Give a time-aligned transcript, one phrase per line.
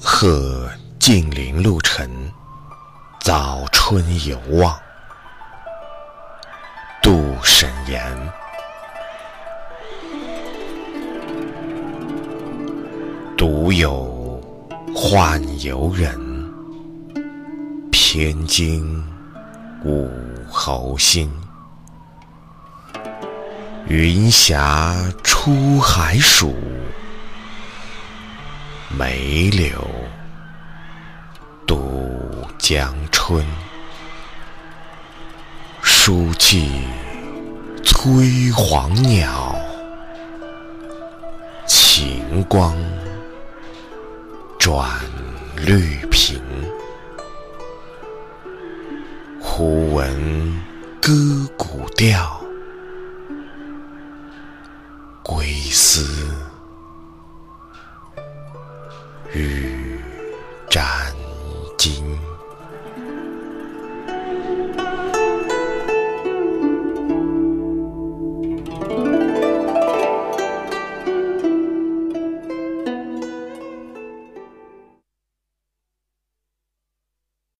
[0.00, 2.08] 贺近陵路程，
[3.20, 4.74] 早春犹望。
[7.02, 8.00] 杜审言。
[13.36, 14.40] 独有
[14.94, 16.18] 宦游人，
[17.90, 19.13] 偏惊。
[19.84, 20.10] 武
[20.50, 21.30] 侯星。
[23.86, 26.56] 云霞出海曙，
[28.88, 29.86] 梅柳
[31.66, 32.10] 渡
[32.58, 33.44] 江春。
[35.82, 36.86] 书记
[37.84, 39.54] 催黄鸟，
[41.66, 42.74] 晴光
[44.58, 44.88] 转
[45.56, 46.40] 绿苹。
[49.64, 50.60] 忽闻
[51.00, 51.10] 歌
[51.56, 52.38] 古调
[55.22, 56.04] 归思。
[59.32, 59.63] 渔